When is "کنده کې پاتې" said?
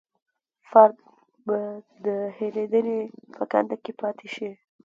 3.51-4.27